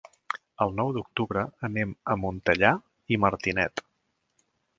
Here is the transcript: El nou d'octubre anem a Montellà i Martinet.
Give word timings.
El 0.63 0.71
nou 0.77 0.87
d'octubre 0.95 1.43
anem 1.69 1.91
a 2.15 2.15
Montellà 2.23 2.73
i 3.17 3.21
Martinet. 3.27 3.87